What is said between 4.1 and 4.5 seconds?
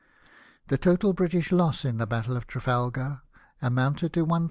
to 1,587.